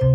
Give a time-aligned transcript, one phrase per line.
[0.00, 0.10] Milla,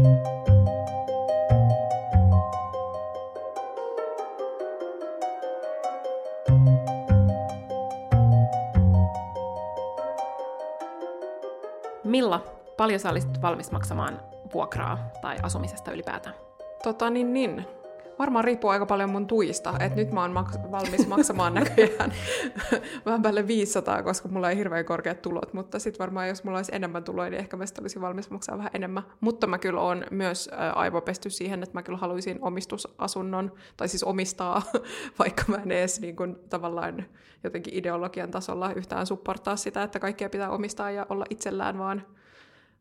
[12.78, 14.22] paljon sä olisit valmis maksamaan
[14.54, 16.36] vuokraa tai asumisesta ylipäätään?
[16.84, 17.75] Tota niin, niin.
[18.20, 22.14] Varmaan riippuu aika paljon mun tuista, että nyt mä oon maks- valmis maksamaan näköjään
[23.06, 26.76] vähän päälle 500, koska mulla ei hirveän korkeat tulot, mutta sitten varmaan jos mulla olisi
[26.76, 29.04] enemmän tuloja, niin ehkä mä olisi valmis maksaa vähän enemmän.
[29.20, 34.62] Mutta mä kyllä oon myös aivopesty siihen, että mä kyllä haluaisin omistusasunnon, tai siis omistaa,
[35.20, 37.06] vaikka mä en edes niin kuin, tavallaan
[37.44, 42.06] jotenkin ideologian tasolla yhtään supportaa sitä, että kaikkea pitää omistaa ja olla itsellään, vaan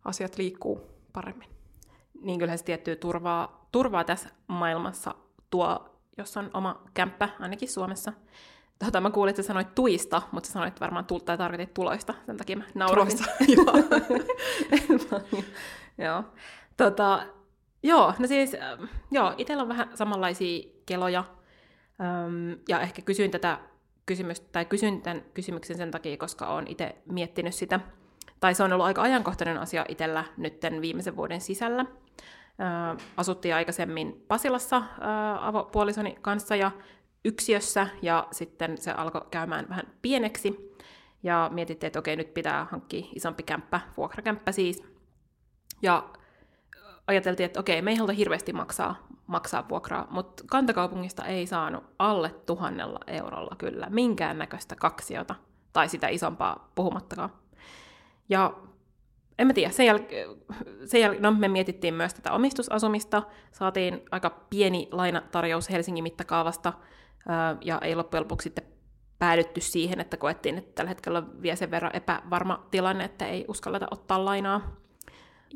[0.05, 0.80] asiat liikkuu
[1.12, 1.48] paremmin.
[2.23, 5.14] Niin kyllähän se tiettyä turvaa, turvaa tässä maailmassa
[5.55, 8.12] tuo, jos on oma kämppä, ainakin Suomessa.
[8.79, 12.15] Tota, mä kuulin, että sä sanoit tuista, mutta sä sanoit varmaan tulta tai tarkoitit tuloista,
[12.27, 13.09] sen takia mä nauroin.
[16.05, 16.25] joo.
[16.77, 17.27] Tota,
[17.83, 18.57] joo, no siis,
[19.11, 21.25] joo, itsellä on vähän samanlaisia keloja,
[22.00, 23.59] öm, ja ehkä kysyin tätä
[24.06, 27.81] kysymystä, tai kysyn tämän kysymyksen sen takia, koska olen itse miettinyt sitä,
[28.41, 31.87] tai se on ollut aika ajankohtainen asia itsellä nytten viimeisen vuoden sisällä,
[33.16, 34.83] asuttiin aikaisemmin Pasilassa
[35.41, 36.70] avopuolisoni kanssa ja
[37.24, 40.77] yksiössä, ja sitten se alkoi käymään vähän pieneksi,
[41.22, 44.82] ja mietittiin, että okei, nyt pitää hankkia isompi kämppä, vuokrakämppä siis.
[45.82, 46.08] Ja
[47.06, 52.30] ajateltiin, että okei, me ei haluta hirveästi maksaa, maksaa vuokraa, mutta kantakaupungista ei saanut alle
[52.47, 55.34] tuhannella eurolla kyllä minkäännäköistä kaksiota,
[55.72, 57.32] tai sitä isompaa puhumattakaan.
[58.28, 58.55] Ja
[59.39, 60.29] en mä tiedä, sen jälkeen,
[60.87, 66.73] sen jäl- no, me mietittiin myös tätä omistusasumista, saatiin aika pieni lainatarjous Helsingin mittakaavasta,
[67.61, 68.65] ja ei loppujen lopuksi sitten
[69.19, 73.45] päädytty siihen, että koettiin, että tällä hetkellä on vielä sen verran epävarma tilanne, että ei
[73.49, 74.77] uskalleta ottaa lainaa.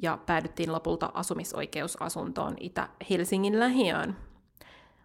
[0.03, 4.17] Ja päädyttiin lopulta asumisoikeusasuntoon Itä-Helsingin lähiöön.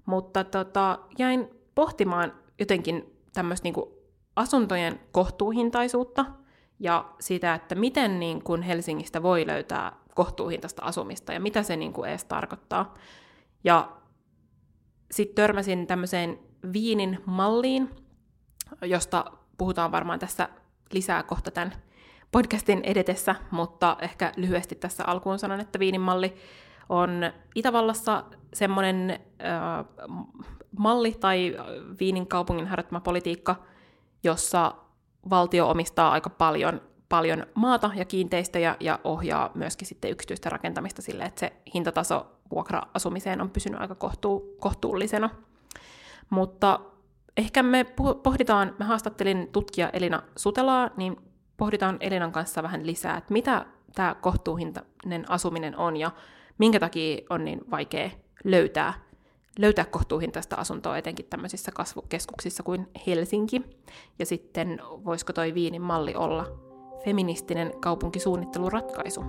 [0.06, 3.76] Mutta tota, jäin pohtimaan jotenkin tämmöistä niin
[4.36, 6.26] asuntojen kohtuuhintaisuutta–
[6.84, 11.94] ja sitä, että miten niin kuin Helsingistä voi löytää kohtuuhintaista asumista ja mitä se niin
[11.94, 12.94] kuin edes tarkoittaa.
[13.64, 13.92] Ja
[15.12, 16.40] sitten törmäsin tämmöiseen
[16.74, 17.90] Viinin malliin,
[18.82, 19.26] josta
[19.58, 20.50] puhutaan varmaan tässä
[20.92, 21.74] lisää kohta tämän
[22.32, 26.36] podcastin edetessä, mutta ehkä lyhyesti tässä alkuun sanon, että Viinin malli
[26.90, 27.10] on
[27.56, 28.24] Itävallassa
[28.54, 29.86] semmoinen äh,
[30.78, 31.58] malli tai
[32.00, 33.56] Viinin kaupungin harjoittama politiikka,
[34.24, 34.83] jossa
[35.30, 41.24] valtio omistaa aika paljon, paljon maata ja kiinteistöjä ja ohjaa myöskin sitten yksityistä rakentamista sille,
[41.24, 45.30] että se hintataso vuokra-asumiseen on pysynyt aika kohtuu, kohtuullisena.
[46.30, 46.80] Mutta
[47.38, 47.86] ehkä me
[48.24, 51.18] pohditaan, mä haastattelin tutkija Elina Sutelaa, niin
[51.58, 56.12] pohditaan Elinan kanssa vähän lisää, että mitä tämä kohtuuhintainen asuminen on ja
[56.58, 58.10] minkä takia on niin vaikea
[58.44, 58.94] löytää
[59.60, 63.62] löytää kohtuuhintaista asuntoa etenkin tämmöisissä kasvukeskuksissa kuin Helsinki.
[64.20, 66.46] Ja sitten voisiko toi Viinin malli olla
[67.06, 69.24] feministinen kaupunkisuunnitteluratkaisu?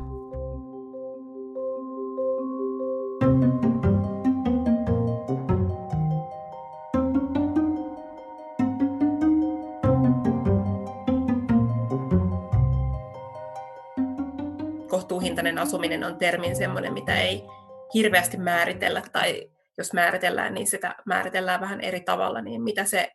[14.88, 17.46] Kohtuuhintainen asuminen on termin semmoinen, mitä ei
[17.94, 23.10] hirveästi määritellä tai jos määritellään, niin sitä määritellään vähän eri tavalla, niin mitä se,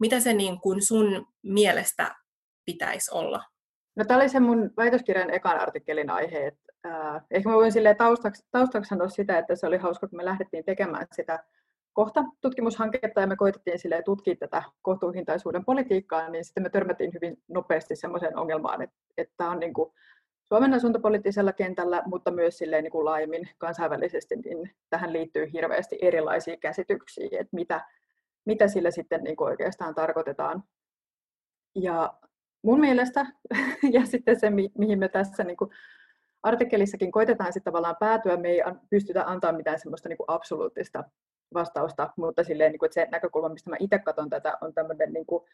[0.00, 2.14] mitä se niin kuin sun mielestä
[2.64, 3.44] pitäisi olla?
[3.96, 6.46] No tämä oli se mun väitöskirjan ekan artikkelin aihe.
[6.46, 10.24] Että, äh, ehkä mä voin taustaksi, taustaksi sanoa sitä, että se oli hauska, kun me
[10.24, 11.44] lähdettiin tekemään sitä
[11.92, 17.36] kohta tutkimushanketta ja me koitettiin sille tutkia tätä kohtuuhintaisuuden politiikkaa, niin sitten me törmättiin hyvin
[17.48, 19.92] nopeasti sellaiseen ongelmaan, että, että on niin kuin
[20.48, 26.56] Suomen asuntopoliittisella kentällä, mutta myös silleen niin kuin laajemmin kansainvälisesti, niin tähän liittyy hirveästi erilaisia
[26.56, 27.84] käsityksiä, että mitä,
[28.44, 30.64] mitä sillä sitten niin kuin oikeastaan tarkoitetaan.
[31.74, 32.14] Ja
[32.62, 33.26] mun mielestä,
[33.96, 35.70] ja sitten se, mihin me tässä niin kuin
[36.42, 41.04] artikkelissakin koitetaan sitten tavallaan päätyä, me ei pystytä antaa mitään semmoista niin kuin absoluuttista
[41.54, 45.12] vastausta, mutta silleen, niin kuin, että se näkökulma, mistä mä itse katson tätä, on tämmöinen
[45.12, 45.44] niin kuin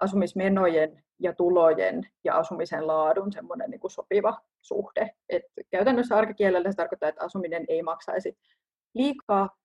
[0.00, 5.10] asumismenojen ja tulojen ja asumisen laadun semmoinen niin kuin sopiva suhde.
[5.28, 8.38] Et käytännössä arkikielellä se tarkoittaa, että asuminen ei maksaisi
[8.94, 9.56] liikaa,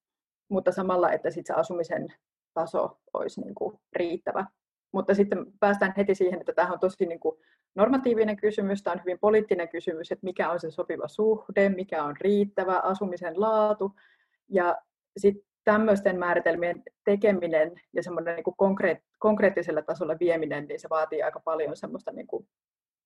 [0.50, 2.14] mutta samalla, että sit se asumisen
[2.54, 4.46] taso olisi niin kuin riittävä.
[4.92, 7.40] Mutta sitten päästään heti siihen, että tämä on tosi niin kuin
[7.76, 12.16] normatiivinen kysymys, tämä on hyvin poliittinen kysymys, että mikä on se sopiva suhde, mikä on
[12.22, 13.92] riittävä asumisen laatu.
[14.50, 14.78] Ja
[15.18, 21.40] sitten tämmöisten määritelmien tekeminen ja semmoinen niin konkreet, konkreettisella tasolla vieminen, niin se vaatii aika
[21.40, 22.48] paljon semmoista niin kuin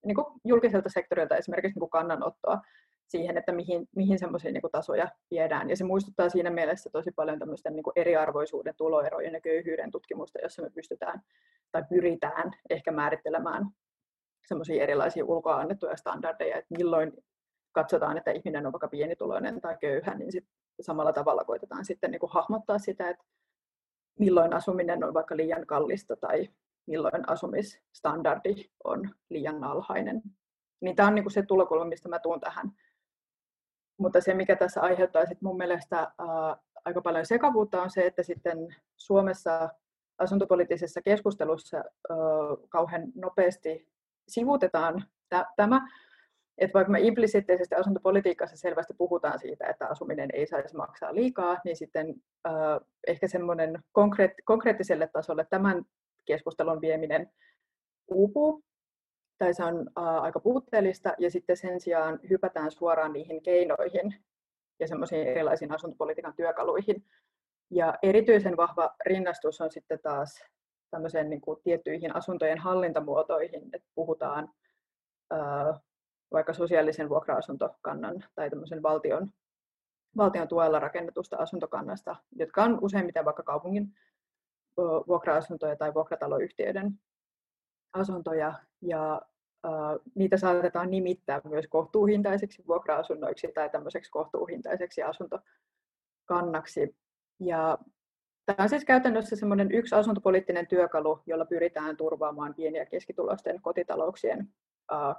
[0.06, 2.60] niin kuin julkiselta sektorilta esimerkiksi niin kuin kannanottoa
[3.08, 5.70] siihen, että mihin, mihin semmoisia niin tasoja viedään.
[5.70, 10.38] Ja se muistuttaa siinä mielessä tosi paljon tämmöisten niin kuin eriarvoisuuden, tuloerojen ja köyhyyden tutkimusta,
[10.42, 11.20] jossa me pystytään
[11.72, 13.66] tai pyritään ehkä määrittelemään
[14.46, 17.12] semmoisia erilaisia ulkoa annettuja standardeja, että milloin
[17.72, 20.44] katsotaan, että ihminen on vaikka pienituloinen tai köyhä, niin sit
[20.80, 23.24] samalla tavalla koitetaan sitten niin kuin hahmottaa sitä, että
[24.18, 26.48] milloin asuminen on vaikka liian kallista tai
[26.86, 30.22] milloin asumisstandardi on liian alhainen.
[30.80, 32.72] Niin tämä on niin kuin se tulokulma, mistä mä tuun tähän.
[33.98, 38.22] Mutta se, mikä tässä aiheuttaa sit mun mielestä ää, aika paljon sekavuutta, on se, että
[38.22, 39.68] sitten Suomessa
[40.18, 42.16] asuntopoliittisessa keskustelussa ää,
[42.68, 43.88] kauhean nopeasti
[44.28, 45.04] sivutetaan
[45.56, 45.88] tämä,
[46.64, 51.76] että vaikka me implisiittisesti asuntopolitiikassa selvästi puhutaan siitä, että asuminen ei saisi maksaa liikaa, niin
[51.76, 52.14] sitten
[52.46, 52.54] äh,
[53.06, 55.84] ehkä semmoinen konkreet, konkreettiselle tasolle tämän
[56.24, 57.30] keskustelun vieminen
[58.08, 58.62] uupuu,
[59.38, 64.14] tai se on äh, aika puutteellista, ja sitten sen sijaan hypätään suoraan niihin keinoihin
[64.80, 67.04] ja semmoisiin erilaisiin asuntopolitiikan työkaluihin.
[67.70, 70.44] Ja erityisen vahva rinnastus on sitten taas
[70.90, 74.48] tämmöiseen niin kuin tiettyihin asuntojen hallintamuotoihin, että puhutaan
[75.32, 75.80] äh,
[76.32, 79.30] vaikka sosiaalisen vuokra-asuntokannan tai tämmöisen valtion,
[80.16, 83.94] valtion tuella rakennetusta asuntokannasta, jotka on useimmiten vaikka kaupungin
[85.08, 87.00] vuokra-asuntoja tai vuokrataloyhtiöiden
[87.92, 88.54] asuntoja.
[88.82, 89.22] Ja
[89.66, 89.72] äh,
[90.14, 96.96] niitä saatetaan nimittää myös kohtuuhintaiseksi vuokra-asunnoiksi tai tämmöiseksi kohtuuhintaiseksi asuntokannaksi.
[97.40, 97.78] Ja
[98.46, 104.48] Tämä on siis käytännössä semmoinen yksi asuntopoliittinen työkalu, jolla pyritään turvaamaan pieni- ja keskitulosten kotitalouksien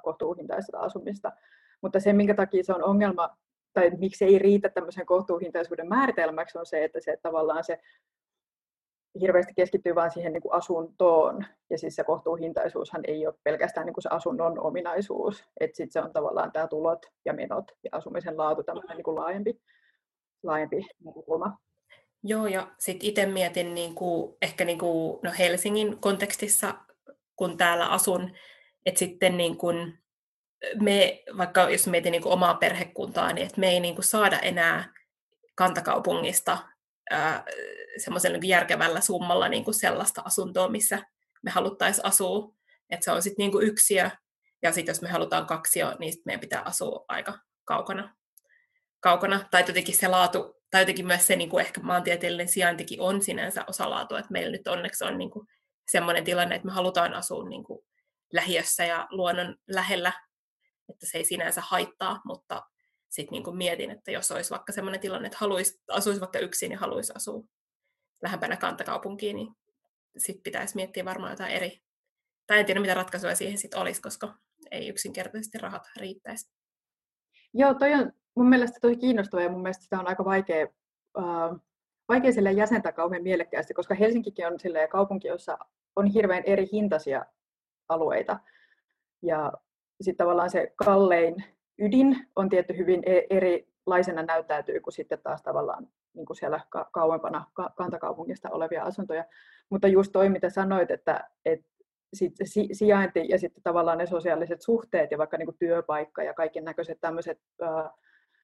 [0.04, 1.32] kohtuuhintaista asumista.
[1.82, 3.38] Mutta se, minkä takia se on ongelma,
[3.74, 7.80] tai miksi ei riitä tämmöisen kohtuuhintaisuuden määritelmäksi, on se, että se tavallaan se
[9.22, 11.46] hirveästi keskittyy vain siihen niin kuin asuntoon.
[11.70, 15.46] Ja siis se kohtuuhintaisuushan ei ole pelkästään niin kuin se asunnon ominaisuus.
[15.60, 19.16] Että sitten se on tavallaan tämä tulot ja menot ja asumisen laatu, tämmöinen niin kuin
[19.16, 19.62] laajempi,
[20.44, 21.58] laajempi näkökulma.
[22.24, 26.74] Joo, ja sitten itse mietin niin kuin, ehkä niin kuin, no Helsingin kontekstissa,
[27.36, 28.32] kun täällä asun,
[28.86, 30.00] että sitten niin kuin
[30.82, 34.40] me, vaikka jos mietin niin kuin omaa perhekuntaa, niin että me ei niin kuin saada
[34.40, 34.94] enää
[35.56, 36.58] kantakaupungista
[37.98, 41.00] semmoisella niin järkevällä summalla niin kuin sellaista asuntoa, missä
[41.44, 42.54] me haluttaisiin asua.
[42.90, 44.10] Että se on sitten niin yksiö,
[44.62, 48.16] ja sitten jos me halutaan kaksio, niin sitten meidän pitää asua aika kaukana.
[49.00, 49.46] kaukana.
[49.52, 53.64] Tai jotenkin se laatu, tai jotenkin myös se niin kuin ehkä maantieteellinen sijaintikin on sinänsä
[53.68, 55.48] osalaatua, että meillä nyt onneksi on niin kuin
[55.88, 57.86] semmoinen tilanne, että me halutaan asua niin kuin
[58.34, 60.14] lähiössä ja luonnon lähellä,
[60.90, 62.64] että se ei sinänsä haittaa, mutta
[63.10, 66.78] sitten niin mietin, että jos olisi vaikka sellainen tilanne, että haluaisi, asuisi vaikka yksin ja
[66.78, 67.44] haluaisi asua
[68.22, 69.48] lähempänä kantakaupunkiin, niin
[70.18, 71.82] sitten pitäisi miettiä varmaan jotain eri.
[72.48, 74.34] Tai en tiedä, mitä ratkaisuja siihen sitten olisi, koska
[74.72, 76.52] ei yksinkertaisesti rahat riittäisi.
[77.54, 80.68] Joo, toi on mun mielestä tosi kiinnostavaa ja mun mielestä sitä on aika vaikea,
[81.18, 81.60] uh,
[82.10, 84.58] vaikea jäsentää kauhean mielekkäästi, koska Helsinkikin on
[84.92, 85.58] kaupunki, jossa
[85.96, 87.26] on hirveän eri hintaisia
[87.94, 88.40] alueita.
[89.22, 89.54] Ja
[90.02, 91.44] sitten tavallaan se kallein
[91.80, 96.60] ydin on tietty hyvin e-, erilaisena näyttäytyy kuin sitten taas tavallaan niin kuin siellä
[96.92, 97.46] kauempana
[97.76, 99.26] kantakaupungista olevia asuntoja.
[99.70, 101.68] Mutta just toi, mitä sanoit, että, että
[102.14, 102.34] sit
[102.72, 106.98] sijainti ja sitten tavallaan ne sosiaaliset suhteet ja vaikka niin kuin työpaikka ja kaiken näköiset
[107.02, 107.42] tämmöiset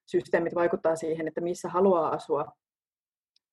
[0.06, 2.52] systeemit vaikuttaa siihen, että missä haluaa asua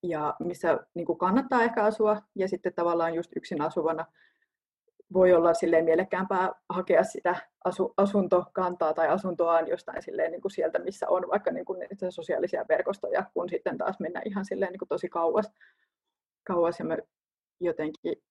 [0.03, 2.21] ja missä niin kuin kannattaa ehkä asua.
[2.35, 4.05] Ja sitten tavallaan just yksin asuvana
[5.13, 7.35] voi olla silleen mielekkäämpää hakea sitä
[7.65, 12.65] asu, asuntokantaa tai asuntoaan jostain silleen niin kuin sieltä, missä on vaikka niin kuin sosiaalisia
[12.69, 15.51] verkostoja, kun sitten taas mennä ihan silleen niin kuin tosi kauas.
[16.47, 16.79] kauas.
[16.79, 16.97] Ja mä
[17.59, 18.23] jotenkin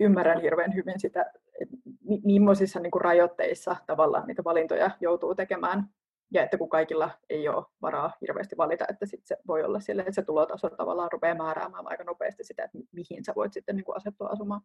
[0.00, 1.76] ymmärrän hirveän hyvin sitä, että
[2.24, 5.88] millaisissa niin kuin rajoitteissa tavallaan niitä valintoja joutuu tekemään.
[6.30, 10.08] Ja että kun kaikilla ei ole varaa hirveästi valita, että sit se voi olla silleen,
[10.08, 13.84] että se tulotaso tavallaan rupeaa määräämään aika nopeasti sitä, että mihin sä voit sitten niin
[13.84, 14.60] kuin asettua asumaan.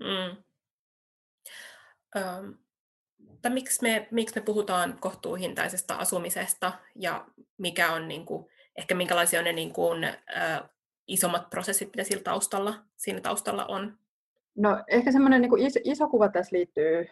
[0.00, 0.42] Mm.
[2.16, 2.50] Ähm,
[3.42, 7.26] tai miksi me, miksi me puhutaan kohtuuhintaisesta asumisesta ja
[7.58, 10.62] mikä on niin kuin, ehkä minkälaisia on ne niin kuin, äh,
[11.06, 13.98] isommat prosessit, mitä sillä taustalla, siinä taustalla on?
[14.56, 17.08] No ehkä semmoinen niin iso, iso kuva tässä liittyy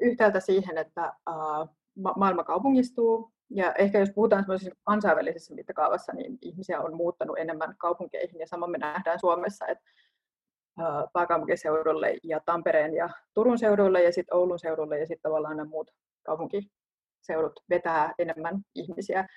[0.00, 4.44] yhtäältä siihen, että äh, ma- maailma kaupungistuu ja ehkä jos puhutaan
[4.84, 9.84] kansainvälisessä mittakaavassa, niin ihmisiä on muuttanut enemmän kaupunkeihin ja sama me nähdään Suomessa, että
[11.12, 15.90] pääkaupunkiseudulle ja Tampereen ja Turun seudulle ja sitten Oulun seudulle ja sitten tavallaan nämä muut
[16.22, 19.28] kaupunkiseudut vetää enemmän ihmisiä.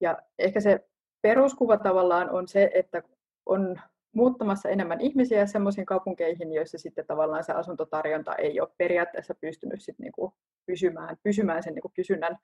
[0.00, 0.88] Ja ehkä se
[1.22, 3.02] peruskuva tavallaan on se, että
[3.46, 3.80] on
[4.12, 9.98] muuttamassa enemmän ihmisiä semmoisiin kaupunkeihin, joissa sitten tavallaan se asuntotarjonta ei ole periaatteessa pystynyt sit
[9.98, 10.34] niinku
[10.66, 12.38] pysymään, pysymään sen niinku kysynnän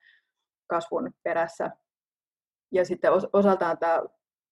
[0.66, 1.70] kasvun perässä.
[2.72, 4.02] Ja sitten osaltaan tämä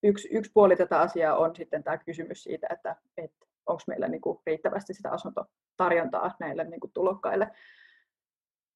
[0.03, 4.43] yksi, yksi puoli tätä asiaa on sitten tämä kysymys siitä, että, että onko meillä niinku
[4.47, 7.51] riittävästi sitä asuntotarjontaa näille niinku tulokkaille.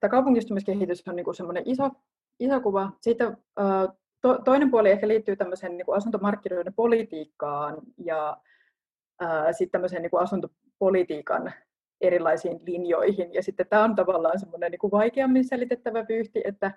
[0.01, 1.91] Tämä kaupungistumiskehitys on niinku semmoinen iso,
[2.41, 2.93] iso kuva.
[3.01, 3.37] Sitten
[4.21, 8.37] to, toinen puoli ehkä liittyy tämmöiseen niin kuin asuntomarkkinoiden politiikkaan ja
[9.53, 11.53] sitten tämmöiseen niin kuin asuntopolitiikan
[12.01, 13.35] erilaisiin linjoihin.
[13.35, 16.73] Ja sitten tämä on tavallaan semmoinen niin kuin vaikeammin selitettävä vyyhti, että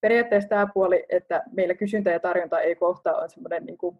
[0.00, 3.98] periaatteessa tämä puoli, että meillä kysyntä ja tarjonta ei kohtaa, on semmoinen, niin kuin,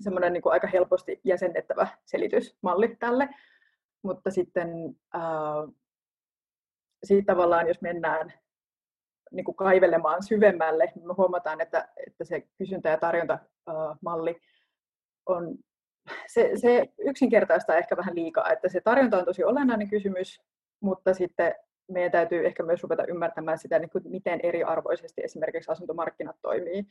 [0.00, 3.28] semmoinen niin aika helposti jäsennettävä selitysmalli tälle.
[4.02, 4.68] Mutta sitten
[5.14, 5.74] äh,
[7.04, 8.32] siitä tavallaan, jos mennään
[9.32, 14.40] niin kuin kaivelemaan syvemmälle, niin me huomataan, että, että se kysyntä- ja tarjontamalli
[15.26, 15.58] on,
[16.26, 20.40] se, se yksinkertaista ehkä vähän liikaa, että se tarjonta on tosi olennainen kysymys,
[20.80, 21.54] mutta sitten
[21.88, 26.84] meidän täytyy ehkä myös ruveta ymmärtämään sitä, niin kuin miten eriarvoisesti esimerkiksi asuntomarkkinat toimii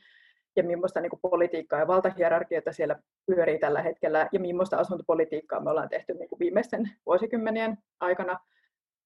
[0.56, 2.96] ja millaista niin kuin politiikkaa ja valtahierarkioita siellä
[3.26, 8.38] pyörii tällä hetkellä ja millaista asuntopolitiikkaa me ollaan tehty niin kuin viimeisten vuosikymmenien aikana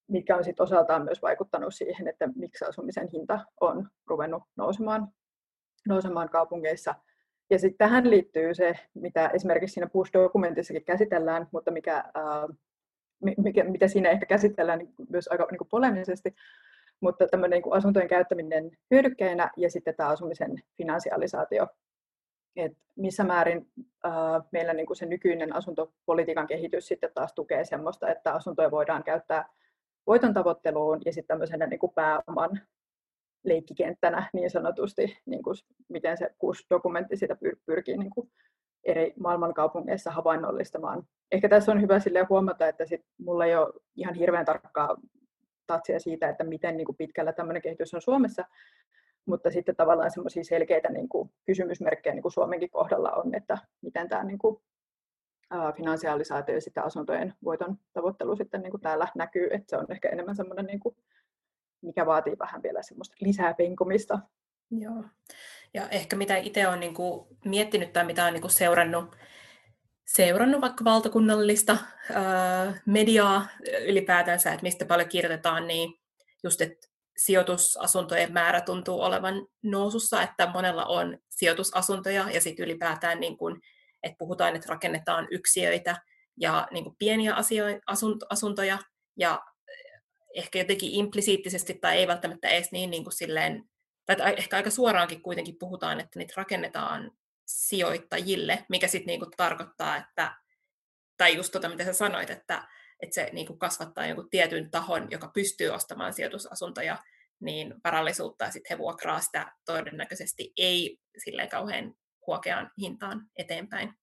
[0.08, 5.08] mikä on sitten osaltaan myös vaikuttanut siihen, että miksi asumisen hinta on ruvennut nousemaan,
[5.88, 6.94] nousemaan kaupungeissa.
[7.50, 12.48] Ja sitten tähän liittyy se, mitä esimerkiksi siinä Push-dokumentissakin käsitellään, mutta mikä, ää,
[13.20, 16.34] mikä, mitä siinä ehkä käsitellään niin myös aika niin kuin polemisesti,
[17.00, 21.66] mutta tämmöinen niin asuntojen käyttäminen hyödykkeinä ja sitten tämä asumisen finansialisaatio.
[22.56, 23.66] Et missä määrin
[24.04, 24.12] ää,
[24.52, 29.48] meillä niin kuin se nykyinen asuntopolitiikan kehitys sitten taas tukee semmoista, että asuntoja voidaan käyttää
[30.06, 32.60] voiton tavoitteluun ja sitten tämmöisenä niin kuin pääoman
[33.44, 35.56] leikkikenttänä niin sanotusti, niin kuin
[35.88, 38.30] miten se KUS-dokumentti sitä pyr- pyrkii niin kuin
[38.88, 41.06] eri maailmankaupungeissa havainnollistamaan.
[41.32, 44.96] Ehkä tässä on hyvä sille huomata, että sit mulla ei ole ihan hirveän tarkkaa
[45.66, 48.44] tatsia siitä, että miten niin kuin pitkällä tämmöinen kehitys on Suomessa,
[49.26, 54.08] mutta sitten tavallaan semmoisia selkeitä niin kuin kysymysmerkkejä niin kuin Suomenkin kohdalla on, että miten
[54.08, 54.62] tämä niin kuin
[55.76, 60.08] finansialisaatio ja sitten asuntojen voiton tavoittelu sitten niin kuin täällä näkyy, että se on ehkä
[60.08, 60.96] enemmän semmoinen, niin kuin,
[61.82, 64.18] mikä vaatii vähän vielä semmoista lisää penkomista.
[64.70, 65.04] Joo.
[65.74, 69.16] Ja ehkä mitä itse olen niin kuin miettinyt tai mitä olen niin kuin seurannut,
[70.06, 71.76] seurannut vaikka valtakunnallista
[72.12, 73.48] ää, mediaa
[73.86, 75.94] ylipäätänsä, että mistä paljon kirjoitetaan, niin
[76.44, 83.38] just, että sijoitusasuntojen määrä tuntuu olevan nousussa, että monella on sijoitusasuntoja ja sitten ylipäätään niin
[83.38, 83.60] kuin
[84.02, 85.96] että puhutaan, että rakennetaan yksiöitä
[86.36, 87.80] ja niin kuin pieniä asio-
[88.30, 88.78] asuntoja,
[89.16, 90.00] ja eh,
[90.34, 93.64] ehkä jotenkin implisiittisesti tai ei välttämättä edes niin, niin kuin silleen,
[94.16, 97.10] tai ehkä aika suoraankin kuitenkin puhutaan, että niitä rakennetaan
[97.46, 100.34] sijoittajille, mikä sitten niin tarkoittaa, että,
[101.16, 102.68] tai just tota, mitä sä sanoit, että,
[103.00, 106.98] että se niin kuin kasvattaa jonkun tietyn tahon, joka pystyy ostamaan sijoitusasuntoja,
[107.40, 111.94] niin varallisuutta, ja sitten he vuokraa sitä todennäköisesti ei silleen kauhean
[112.26, 113.94] huokeaan hintaan eteenpäin.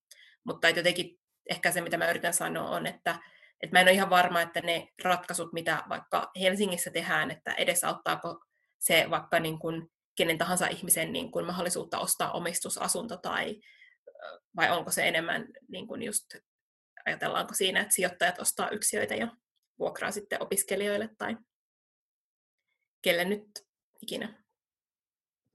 [0.44, 1.20] Mutta jotenkin
[1.50, 3.20] ehkä se, mitä mä yritän sanoa, on, että,
[3.62, 8.46] että mä en ole ihan varma, että ne ratkaisut, mitä vaikka Helsingissä tehdään, että edesauttaako
[8.80, 13.62] se vaikka niin kuin kenen tahansa ihmisen niin kuin mahdollisuutta ostaa omistusasunto tai
[14.56, 16.26] vai onko se enemmän niin kuin just,
[17.06, 19.28] ajatellaanko siinä, että sijoittajat ostaa yksiöitä ja
[19.80, 21.38] vuokraa sitten opiskelijoille tai
[23.02, 23.48] kelle nyt
[24.02, 24.44] ikinä.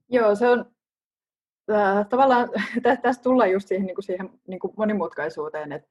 [0.09, 0.75] Joo, se on
[1.71, 2.49] äh, tavallaan
[3.01, 5.89] tässä tullaan just siihen, niin kuin siihen niin kuin monimutkaisuuteen, että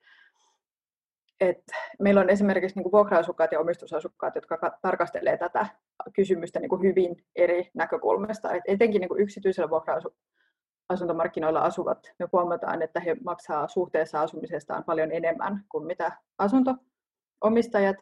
[1.40, 1.64] et
[1.98, 5.66] meillä on esimerkiksi niin kuin vuokra-asukkaat ja omistusasukkaat, jotka tarkastelee tätä
[6.12, 8.52] kysymystä niin kuin hyvin eri näkökulmasta.
[8.52, 15.12] Et etenkin niin kuin yksityisellä vuokra-asuntomarkkinoilla asuvat, me huomataan, että he maksaa suhteessa asumisestaan paljon
[15.12, 17.96] enemmän kuin mitä asuntoomistajat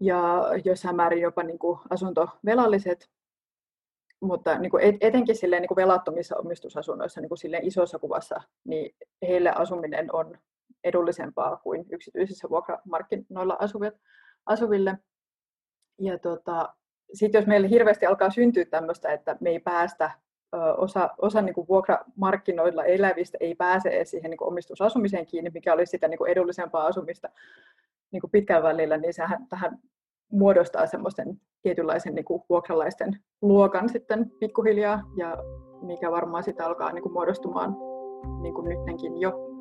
[0.00, 3.10] ja jossain määrin jopa niin kuin asuntovelalliset
[4.20, 9.50] mutta niin kuin etenkin silleen, niin velattomissa omistusasunnoissa niin kuin silleen isossa kuvassa, niin heille
[9.50, 10.38] asuminen on
[10.84, 13.98] edullisempaa kuin yksityisissä vuokramarkkinoilla asuville.
[14.46, 14.98] asuville.
[15.98, 16.74] Ja tota,
[17.12, 20.10] sitten jos meille hirveästi alkaa syntyä tämmöistä, että me ei päästä,
[20.76, 25.72] osa, osa niin kuin vuokramarkkinoilla elävistä ei pääse edes siihen niin kuin omistusasumiseen kiinni, mikä
[25.72, 27.28] olisi sitä niin kuin edullisempaa asumista
[28.10, 29.78] niin kuin pitkällä välillä, niin sehän tähän
[30.32, 35.36] muodostaa semmoisen tietynlaisen niin kuin vuokralaisten luokan sitten pikkuhiljaa, ja
[35.82, 37.76] mikä varmaan sitä alkaa niin kuin muodostumaan
[38.42, 39.53] niin kuin nytkin jo.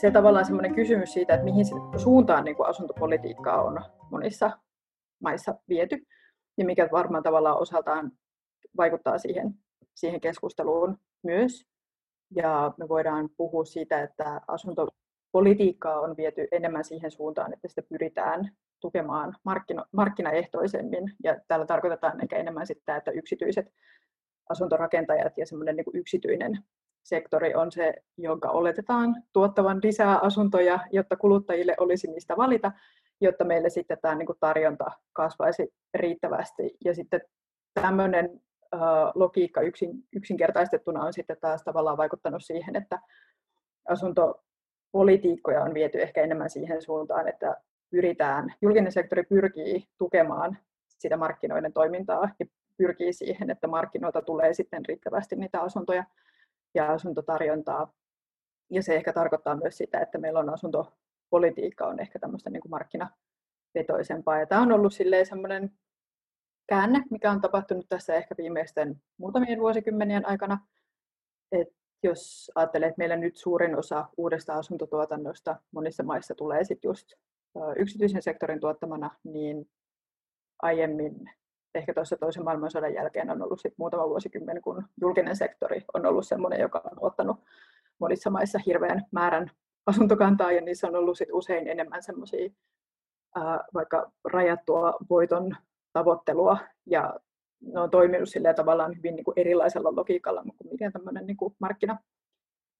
[0.00, 1.64] Se tavallaan semmoinen kysymys siitä, että mihin
[1.96, 4.50] suuntaan niin kuin asuntopolitiikkaa on monissa
[5.22, 6.06] maissa viety,
[6.58, 8.12] ja mikä varmaan tavallaan osaltaan
[8.76, 9.54] vaikuttaa siihen,
[9.94, 11.66] siihen keskusteluun myös.
[12.36, 18.56] Ja me voidaan puhua siitä, että asuntopolitiikkaa on viety enemmän siihen suuntaan, että sitä pyritään
[18.80, 21.12] tukemaan markkino, markkinaehtoisemmin.
[21.24, 23.66] Ja täällä tarkoitetaan ehkä enemmän sitä, että yksityiset
[24.50, 26.64] asuntorakentajat ja semmoinen niin yksityinen
[27.02, 32.72] sektori on se, jonka oletetaan tuottavan lisää asuntoja, jotta kuluttajille olisi mistä valita,
[33.20, 36.76] jotta meille sitten tämä niin kuin tarjonta kasvaisi riittävästi.
[36.84, 37.20] Ja sitten
[37.74, 38.40] tämmöinen
[38.74, 38.80] äh,
[39.14, 42.98] logiikka yksin, yksinkertaistettuna on sitten taas tavallaan vaikuttanut siihen, että
[43.88, 47.56] asuntopolitiikkoja on viety ehkä enemmän siihen suuntaan, että
[47.90, 50.58] pyritään, julkinen sektori pyrkii tukemaan
[50.98, 56.04] sitä markkinoiden toimintaa ja pyrkii siihen, että markkinoilta tulee sitten riittävästi niitä asuntoja
[56.74, 57.92] ja asuntotarjontaa.
[58.70, 62.70] Ja se ehkä tarkoittaa myös sitä, että meillä on asuntopolitiikka on ehkä tämmöistä niin kuin
[62.70, 64.38] markkinavetoisempaa.
[64.38, 64.92] Ja tämä on ollut
[65.24, 65.70] semmoinen
[66.66, 70.66] käänne, mikä on tapahtunut tässä ehkä viimeisten muutamien vuosikymmenien aikana.
[71.52, 71.68] Et
[72.02, 77.12] jos ajattelee, että meillä nyt suurin osa uudesta asuntotuotannosta monissa maissa tulee sitten just
[77.76, 79.70] yksityisen sektorin tuottamana, niin
[80.62, 81.30] aiemmin
[81.74, 86.26] ehkä tuossa toisen maailmansodan jälkeen on ollut sit muutama vuosikymmen, kun julkinen sektori on ollut
[86.26, 87.36] sellainen, joka on ottanut
[87.98, 89.50] monissa maissa hirveän määrän
[89.86, 92.50] asuntokantaa, ja niissä on ollut sit usein enemmän semmoisia
[93.74, 95.56] vaikka rajattua voiton
[95.92, 97.20] tavoittelua, ja
[97.60, 101.54] ne on toiminut sillä tavallaan hyvin niin kuin erilaisella logiikalla kuin miten tämmöinen niin kuin
[101.58, 101.98] markkina,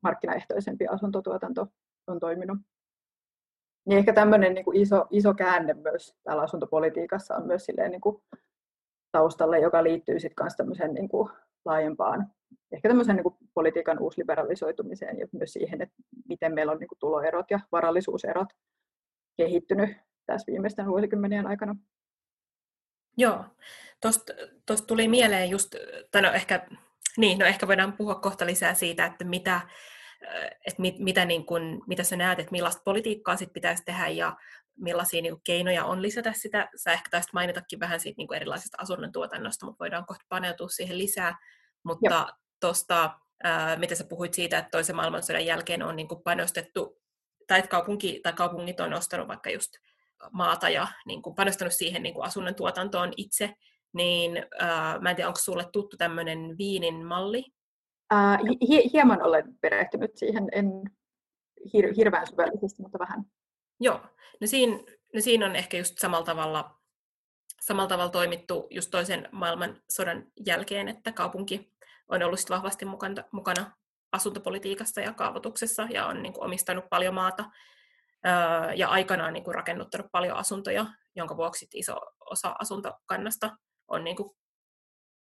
[0.02, 1.66] markkinaehtoisempi asuntotuotanto
[2.06, 2.58] on toiminut.
[3.86, 8.00] Niin ehkä tämmöinen niin kuin iso, iso käänne myös täällä asuntopolitiikassa on myös silleen niin
[8.00, 8.22] kuin
[9.12, 11.08] taustalle, joka liittyy sitten myös tämmöiseen niin
[11.64, 12.26] laajempaan,
[12.72, 15.94] ehkä tämmöisen niin politiikan uusliberalisoitumiseen ja myös siihen, että
[16.28, 18.48] miten meillä on niin kuin tuloerot ja varallisuuserot
[19.36, 19.96] kehittynyt
[20.26, 21.76] tässä viimeisten vuosikymmenien aikana.
[23.16, 23.44] Joo,
[24.66, 25.74] tuosta tuli mieleen just,
[26.10, 26.66] tai no ehkä,
[27.16, 29.60] niin, no ehkä voidaan puhua kohta lisää siitä, että mitä,
[30.66, 34.36] että mit, mitä, niin kun, mitä sä näet, että millaista politiikkaa sit pitäisi tehdä ja
[34.78, 36.68] millaisia niin kuin, keinoja on lisätä sitä.
[36.76, 40.68] Sä ehkä taisit mainitakin vähän siitä niin kuin erilaisesta asunnon tuotannosta, mutta voidaan kohta paneutua
[40.68, 41.38] siihen lisää.
[41.82, 42.28] Mutta
[42.60, 43.18] tuosta,
[43.76, 47.00] mitä sä puhuit siitä, että toisen maailmansodan jälkeen on niin kuin panostettu,
[47.46, 49.70] tai että kaupunki, tai kaupungit on ostanut vaikka just
[50.32, 53.54] maata ja niin kuin panostanut siihen niin kuin asunnon tuotantoon itse,
[53.92, 57.44] niin äh, mä en tiedä, onko sulle tuttu tämmöinen Viinin malli?
[58.12, 60.66] Äh, hi- hieman olen perehtynyt siihen, en
[61.60, 63.24] hir- hirveän syvällisesti, mutta vähän.
[63.80, 64.00] Joo,
[64.40, 64.76] no siinä,
[65.14, 66.78] no siinä on ehkä just samalla tavalla,
[67.60, 71.72] samalla tavalla toimittu just toisen maailmansodan jälkeen, että kaupunki
[72.08, 73.72] on ollut sit vahvasti mukana, mukana
[74.12, 77.44] asuntopolitiikassa ja kaavoituksessa ja on niin kuin, omistanut paljon maata
[78.76, 80.86] ja aikanaan niin kuin, rakennuttanut paljon asuntoja,
[81.16, 83.56] jonka vuoksi iso osa asuntokannasta
[83.88, 84.30] on niin kuin,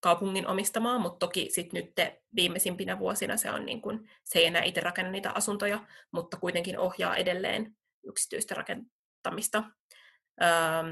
[0.00, 1.92] kaupungin omistamaa, mutta toki sit nyt
[2.36, 6.78] viimeisimpinä vuosina se, on niin kuin, se ei enää itse rakenna niitä asuntoja, mutta kuitenkin
[6.78, 7.76] ohjaa edelleen
[8.08, 9.64] yksityistä rakentamista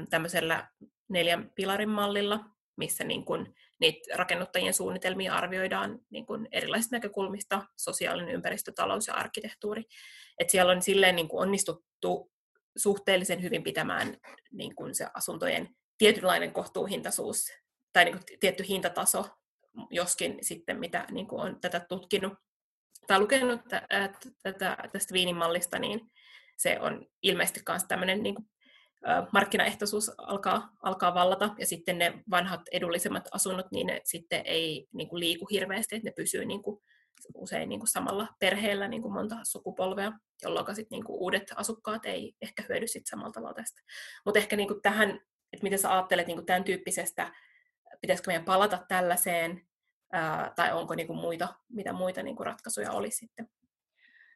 [0.09, 0.67] tämmöisellä
[1.09, 2.39] neljän pilarin mallilla,
[2.77, 9.13] missä niin kuin niitä rakennuttajien suunnitelmia arvioidaan niin kuin erilaisista näkökulmista, sosiaalinen ympäristö, talous ja
[9.13, 9.83] arkkitehtuuri.
[10.39, 12.31] Et siellä on silleen niin onnistuttu
[12.77, 14.17] suhteellisen hyvin pitämään
[14.51, 17.45] niin kuin se asuntojen tietynlainen kohtuuhintaisuus
[17.93, 19.25] tai niin tietty hintataso,
[19.89, 22.33] joskin sitten mitä niin kuin on tätä tutkinut
[23.07, 23.61] tai lukenut
[24.91, 26.11] tästä Viinin mallista, niin
[26.57, 28.47] se on ilmeisesti myös tämmöinen niin kuin,
[29.31, 35.09] markkinaehtoisuus alkaa, alkaa vallata, ja sitten ne vanhat edullisemmat asunnot, niin ne sitten ei niin
[35.09, 36.81] kuin liiku hirveästi, että ne pysyy niin kuin,
[37.33, 40.11] usein niin kuin samalla perheellä niin kuin monta sukupolvea,
[40.43, 43.81] jolloin sitten niin kuin uudet asukkaat ei ehkä hyödy sit samalla tavalla tästä.
[44.25, 45.09] Mutta ehkä niin kuin tähän,
[45.53, 47.31] että miten sä ajattelet niin kuin tämän tyyppisestä,
[48.01, 49.61] pitäisikö meidän palata tällaiseen,
[50.11, 53.49] ää, tai onko niin kuin muita, mitä muita niin kuin ratkaisuja olisi sitten?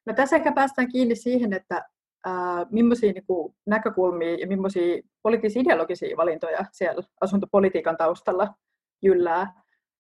[0.05, 1.89] No tässä ehkä päästään kiinni siihen, että
[2.27, 8.53] äh, millaisia niin kuin, näkökulmia ja millaisia poliittisia ideologisia valintoja siellä asuntopolitiikan taustalla
[9.01, 9.53] jyllää.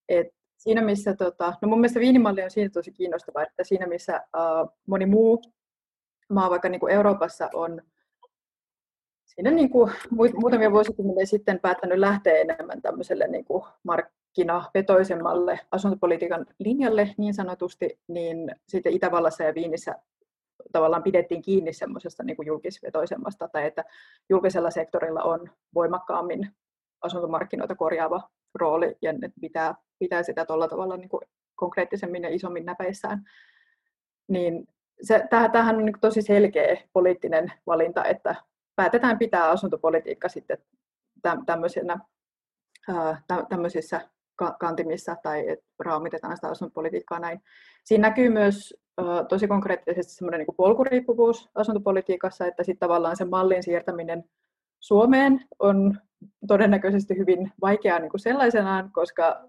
[0.09, 0.27] Et
[0.57, 4.23] siinä missä, tota, no mun mielestä viinimalli on siinä tosi kiinnostava, että siinä missä äh,
[4.87, 5.41] moni muu
[6.29, 7.81] maa vaikka niin kuin Euroopassa on
[9.25, 9.91] siinä niin kuin
[10.33, 18.55] muutamia vuosikymmeniä sitten päättänyt lähteä enemmän tämmöiselle niin kuin markkinavetoisemmalle asuntopolitiikan linjalle niin sanotusti, niin
[18.67, 19.95] sitten Itävallassa ja Viinissä
[20.71, 23.83] tavallaan pidettiin kiinni semmoisesta niin julkisvetoisemmasta, tai että
[24.29, 26.51] julkisella sektorilla on voimakkaammin
[27.01, 31.21] asuntomarkkinoita korjaava rooli, ja ne pitää, pitää sitä tuolla tavalla niin kuin
[31.55, 33.23] konkreettisemmin ja isommin näpeissään.
[34.27, 34.67] Niin
[35.01, 38.35] se, tämähän on niin tosi selkeä poliittinen valinta, että
[38.75, 40.57] päätetään pitää asuntopolitiikka sitten
[41.45, 41.99] tämmöisenä,
[43.49, 44.01] tämmöisissä
[44.59, 47.41] kantimissa tai raamitetaan sitä asuntopolitiikkaa näin.
[47.83, 48.73] Siinä näkyy myös
[49.29, 54.23] tosi konkreettisesti semmoinen niin polkuriippuvuus asuntopolitiikassa, että sitten tavallaan se mallin siirtäminen
[54.79, 55.97] Suomeen on
[56.47, 59.45] todennäköisesti hyvin vaikeaa niin kuin sellaisenaan, koska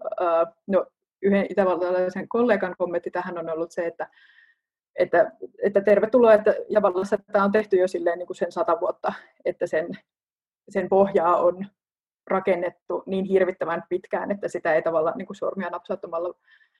[0.67, 0.85] no,
[1.21, 4.07] yhden itävaltalaisen kollegan kommentti tähän on ollut se, että,
[4.95, 5.31] että,
[5.63, 9.13] että tervetuloa, että Javallassa tämä on tehty jo silleen niin kuin sen sata vuotta,
[9.45, 9.87] että sen,
[10.69, 11.67] sen pohjaa on
[12.27, 16.33] rakennettu niin hirvittävän pitkään, että sitä ei tavallaan niin kuin sormia napsauttamalla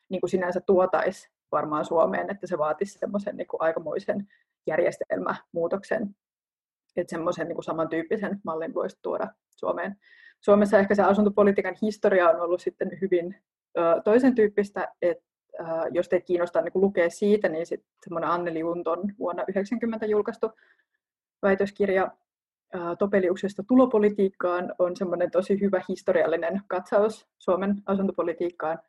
[0.09, 4.27] niin kuin sinänsä tuotaisi varmaan Suomeen, että se vaatisi semmoisen niin aikamoisen
[4.67, 6.15] järjestelmämuutoksen,
[6.95, 9.95] että semmoisen niin samantyyppisen mallin voisi tuoda Suomeen.
[10.41, 13.35] Suomessa ehkä se asuntopolitiikan historia on ollut sitten hyvin
[13.77, 15.23] ö, toisen tyyppistä, että
[15.59, 20.51] ö, jos teitä kiinnostaa niin lukea siitä, niin sitten semmoinen Anneli Unton vuonna 1990 julkaistu
[21.41, 22.11] väitöskirja
[22.99, 28.79] Topeliuksesta tulopolitiikkaan on semmoinen tosi hyvä historiallinen katsaus Suomen asuntopolitiikkaan.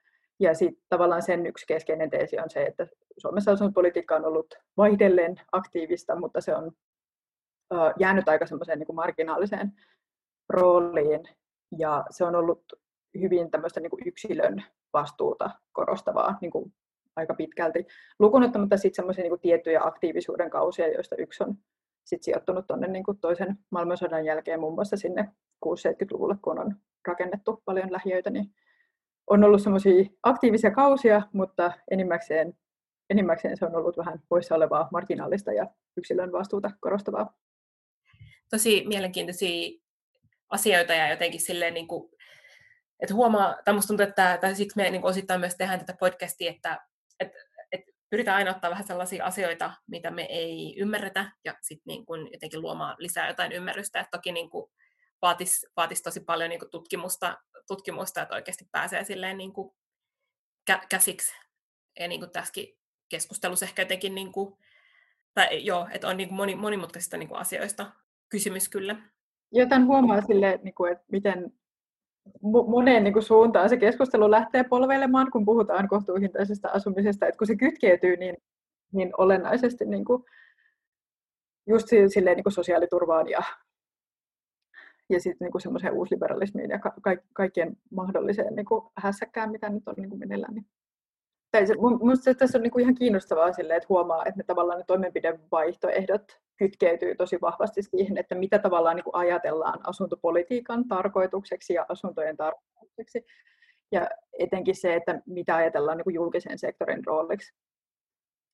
[0.43, 2.87] Ja sitten tavallaan sen yksi keskeinen teesi on se, että
[3.19, 6.73] Suomessa asuntopolitiikka on ollut vaihdellen aktiivista, mutta se on
[7.99, 9.73] jäänyt aika semmoiseen niin kuin marginaaliseen
[10.49, 11.29] rooliin.
[11.79, 12.65] Ja se on ollut
[13.21, 16.73] hyvin tämmöistä niin kuin yksilön vastuuta korostavaa niin kuin
[17.17, 17.87] aika pitkälti.
[18.19, 21.55] Lukunottamatta sitten semmoisia niin tiettyjä aktiivisuuden kausia, joista yksi on
[22.05, 25.29] sit sijoittunut tuonne niin toisen maailmansodan jälkeen muun muassa sinne
[25.67, 26.77] 60-70-luvulle, kun on
[27.09, 28.47] rakennettu paljon lähiöitä, niin
[29.27, 32.55] on ollut semmoisia aktiivisia kausia, mutta enimmäkseen,
[33.11, 37.35] enimmäkseen se on ollut vähän poissa olevaa marginaalista ja yksilön vastuuta korostavaa.
[38.51, 39.81] Tosi mielenkiintoisia
[40.51, 42.13] asioita ja jotenkin silleen niin kuin,
[43.01, 46.51] että huomaa, tai musta tuntuu, että tai siksi me niin osittain myös tehdään tätä podcastia,
[46.51, 46.81] että,
[47.21, 52.63] että pyritään aina ottaa vähän sellaisia asioita, mitä me ei ymmärretä, ja sitten niin jotenkin
[52.63, 54.01] luomaan lisää jotain ymmärrystä.
[54.01, 54.71] Et toki niin kuin
[55.23, 59.73] vaatisi, vaatis tosi paljon niin kuin tutkimusta, tutkimusta, että oikeasti pääsee silleen niin kuin
[60.71, 61.33] kä- käsiksi.
[62.01, 64.55] Ja niin kuin tässäkin keskustelussa ehkä jotenkin, niin kuin,
[65.35, 67.93] tai joo, että on niin kuin moni, monimutkaisista niin kuin asioista
[68.29, 68.97] kysymys kyllä.
[69.53, 71.53] Jotain huomaa sille, niin kuin, että miten
[72.67, 77.57] moneen niin kuin suuntaan se keskustelu lähtee polveilemaan, kun puhutaan kohtuuhintaisesta asumisesta, että kun se
[77.57, 78.37] kytkeytyy niin,
[78.93, 80.25] niin olennaisesti niin kuin,
[81.67, 83.43] just silleen niin kuin sosiaaliturvaan ja,
[85.11, 89.89] ja sitten niin semmoiseen uusliberalismiin ja ka- ka- kaikkien mahdolliseen niin kuin hässäkkään, mitä nyt
[89.89, 90.55] on niin kuin meneillään.
[90.55, 90.67] Niin
[91.53, 94.85] tai se, tässä on niin kuin ihan kiinnostavaa silleen, että huomaa, että ne tavallaan ne
[94.87, 96.23] toimenpidevaihtoehdot
[96.57, 103.25] kytkeytyy tosi vahvasti siihen, että mitä tavallaan niin kuin ajatellaan asuntopolitiikan tarkoitukseksi ja asuntojen tarkoitukseksi.
[103.93, 107.55] Ja etenkin se, että mitä ajatellaan niin kuin julkisen sektorin rooliksi.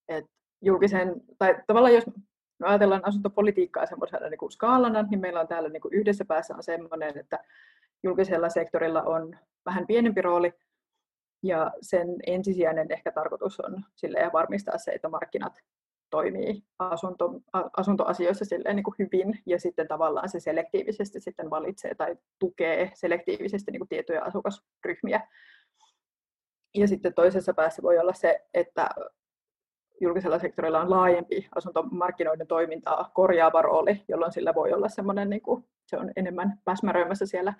[0.08, 0.24] Et
[0.62, 2.04] julkisen, tai tavallaan jos
[2.58, 6.56] me ajatellaan asuntopolitiikkaa semmoisena niin kuin skaalana, niin meillä on täällä niin kuin yhdessä päässä
[6.56, 7.38] on semmoinen, että
[8.02, 10.52] julkisella sektorilla on vähän pienempi rooli,
[11.42, 15.58] ja sen ensisijainen ehkä tarkoitus on silleen varmistaa se, että markkinat
[16.10, 17.40] toimii asunto,
[17.76, 23.70] asuntoasioissa silleen niin kuin hyvin ja sitten tavallaan se selektiivisesti sitten valitsee tai tukee selektiivisesti
[23.70, 25.28] niin kuin tiettyjä asukasryhmiä.
[26.74, 28.88] Ja sitten toisessa päässä voi olla se, että
[30.00, 35.64] julkisella sektorilla on laajempi asuntomarkkinoiden toimintaa korjaava rooli, jolloin sillä voi olla semmoinen, niin kuin,
[35.86, 37.54] se on enemmän päsmäröimässä siellä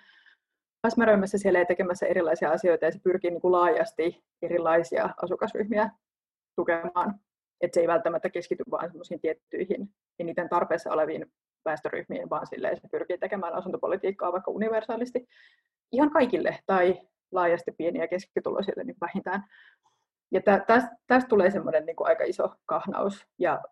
[0.83, 5.91] päsmäröimässä siellä ja tekemässä erilaisia asioita ja se pyrkii niin kuin laajasti erilaisia asukasryhmiä
[6.57, 7.21] tukemaan.
[7.61, 11.27] Että se ei välttämättä keskity vain semmoisiin tiettyihin eniten tarpeessa oleviin
[11.65, 15.27] väestöryhmiin, vaan silleen se pyrkii tekemään asuntopolitiikkaa vaikka universaalisti
[15.93, 17.01] ihan kaikille tai
[17.33, 19.45] laajasti pieniä ja keskituloisille niin vähintään.
[20.31, 23.27] Ja tästä, tästä tulee semmoinen niin aika iso kahnaus.
[23.39, 23.63] Ja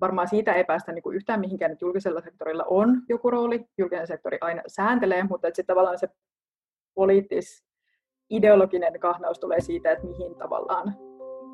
[0.00, 3.66] varmaan siitä ei päästä niin kuin yhtään mihinkään, että julkisella sektorilla on joku rooli.
[3.78, 6.08] Julkinen sektori aina sääntelee, mutta että tavallaan se
[6.94, 7.64] poliittis
[8.30, 10.96] ideologinen kahnaus tulee siitä, että mihin tavallaan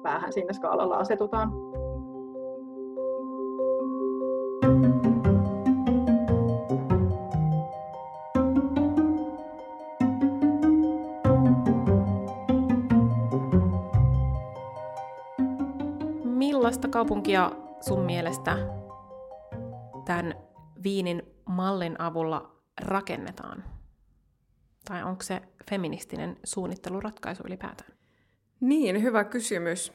[0.03, 1.70] päähän siinä skaalalla asetutaan.
[16.71, 18.57] Millaista kaupunkia sun mielestä
[20.05, 20.35] tämän
[20.83, 23.65] Viinin mallin avulla rakennetaan?
[24.85, 27.93] Tai onko se feministinen suunnitteluratkaisu ylipäätään?
[28.61, 29.93] Niin, hyvä kysymys.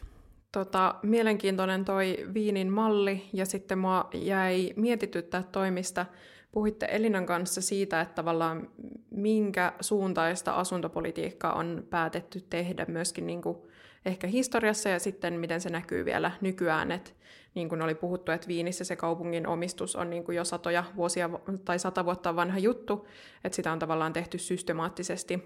[0.52, 6.06] Tota, mielenkiintoinen toi Viinin malli, ja sitten mua jäi mietityttää toimista.
[6.52, 8.70] Puhuitte Elinan kanssa siitä, että tavallaan
[9.12, 13.58] minkä suuntaista asuntopolitiikkaa on päätetty tehdä myöskin niin kuin
[14.06, 16.92] ehkä historiassa ja sitten miten se näkyy vielä nykyään.
[16.92, 17.16] Et
[17.56, 21.30] niin kuin oli puhuttu, että Viinissä se kaupungin omistus on niin kuin jo satoja vuosia
[21.66, 23.08] tai sata vuotta vanha juttu,
[23.44, 25.44] että sitä on tavallaan tehty systemaattisesti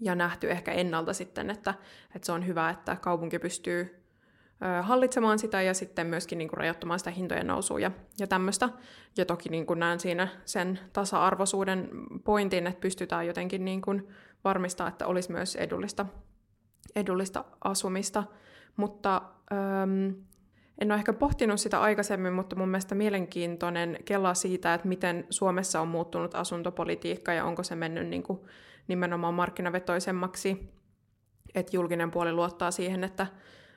[0.00, 1.74] ja nähty ehkä ennalta sitten, että,
[2.14, 4.04] että se on hyvä, että kaupunki pystyy
[4.82, 8.68] hallitsemaan sitä ja sitten myöskin niin kuin rajoittamaan sitä hintojen nousua ja, ja tämmöistä.
[9.16, 11.88] Ja toki niin kuin näen siinä sen tasa-arvoisuuden
[12.24, 14.08] pointin, että pystytään jotenkin niin kuin
[14.44, 16.06] varmistaa, että olisi myös edullista,
[16.98, 18.24] edullista asumista.
[18.76, 20.14] Mutta äm,
[20.78, 25.80] en ole ehkä pohtinut sitä aikaisemmin, mutta mun mielestä mielenkiintoinen kela siitä, että miten Suomessa
[25.80, 28.40] on muuttunut asuntopolitiikka ja onko se mennyt niin kuin
[28.88, 30.72] nimenomaan markkinavetoisemmaksi,
[31.54, 33.26] että julkinen puoli luottaa siihen, että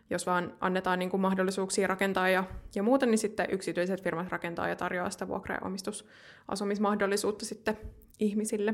[0.09, 2.43] jos vaan annetaan niin kuin mahdollisuuksia rakentaa ja,
[2.75, 7.77] ja muuta, niin sitten yksityiset firmat rakentaa ja tarjoaa sitä vuokra- ja omistusasumismahdollisuutta sitten
[8.19, 8.73] ihmisille.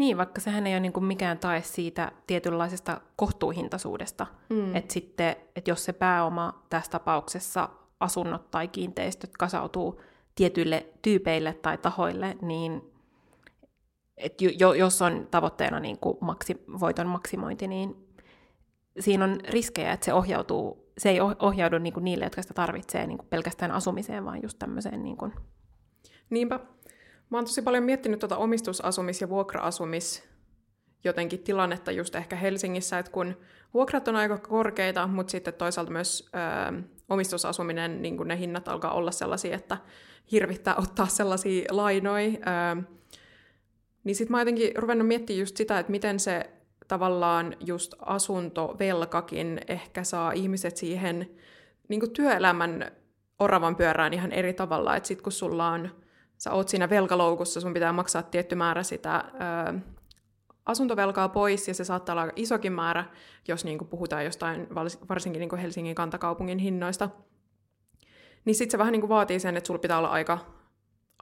[0.00, 4.26] Niin, vaikka sehän ei ole niin kuin mikään tae siitä tietynlaisesta kohtuuhintaisuudesta.
[4.50, 4.76] Mm.
[4.76, 7.68] Että sitten, että jos se pääoma tässä tapauksessa
[8.00, 10.00] asunnot tai kiinteistöt kasautuu
[10.34, 12.82] tietyille tyypeille tai tahoille, niin
[14.16, 18.08] että jo, jos on tavoitteena niin kuin maksi, voiton maksimointi, niin
[19.00, 23.06] siinä on riskejä, että se ohjautuu, se ei ohjaudu niin kuin niille, jotka sitä tarvitsee
[23.06, 25.02] niin kuin pelkästään asumiseen, vaan just tämmöiseen.
[25.02, 25.32] Niin kuin...
[26.30, 26.60] Niinpä.
[27.30, 30.30] Mä oon tosi paljon miettinyt tuota omistusasumis- ja vuokra-asumis
[31.04, 33.36] jotenkin tilannetta just ehkä Helsingissä, että kun
[33.74, 36.30] vuokrat on aika korkeita, mutta sitten toisaalta myös
[36.74, 39.76] ö, omistusasuminen, niin kun ne hinnat alkaa olla sellaisia, että
[40.32, 42.82] hirvittää ottaa sellaisia lainoja, ö,
[44.04, 46.50] niin sitten mä jotenkin ruvennut miettimään just sitä, että miten se
[46.88, 51.30] tavallaan just asuntovelkakin ehkä saa ihmiset siihen
[51.88, 52.90] niin työelämän
[53.38, 55.90] oravan pyörään ihan eri tavalla, että sitten kun sulla on,
[56.40, 59.24] sä oot siinä velkaloukussa, sun pitää maksaa tietty määrä sitä
[59.74, 59.78] ö,
[60.66, 63.04] asuntovelkaa pois, ja se saattaa olla isokin määrä,
[63.48, 64.66] jos niin kuin puhutaan jostain,
[65.08, 67.10] varsinkin niin kuin Helsingin kantakaupungin hinnoista,
[68.44, 70.38] niin sitten se vähän niin kuin vaatii sen, että sulla pitää olla aika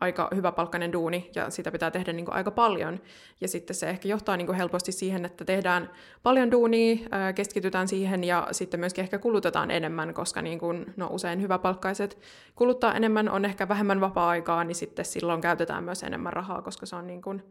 [0.00, 3.00] aika hyvä palkkainen duuni ja sitä pitää tehdä niin kuin aika paljon.
[3.40, 5.90] Ja sitten se ehkä johtaa niin kuin helposti siihen, että tehdään
[6.22, 6.96] paljon duunia,
[7.34, 12.18] keskitytään siihen ja sitten myöskin ehkä kulutetaan enemmän, koska niin kuin, no, usein hyväpalkkaiset
[12.54, 16.96] kuluttaa enemmän, on ehkä vähemmän vapaa-aikaa, niin sitten silloin käytetään myös enemmän rahaa, koska se
[16.96, 17.42] on niin kuin,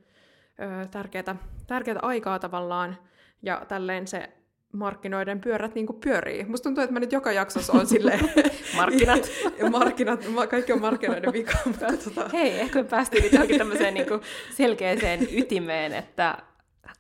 [0.91, 1.35] tärkeää,
[1.67, 2.97] tärkeää aikaa tavallaan.
[3.41, 4.29] Ja tälleen se
[4.73, 6.45] markkinoiden pyörät niin kuin pyörii.
[6.45, 8.19] Musta tuntuu, että mä nyt joka jaksossa on silleen...
[8.77, 9.29] Markkinat.
[9.71, 10.25] markkinat.
[10.49, 11.57] Kaikki on markkinoiden vika.
[12.03, 12.29] tota...
[12.33, 14.21] Hei, ehkä me päästiin nyt johonkin tämmöiseen niin kuin
[14.55, 16.37] selkeäseen ytimeen, että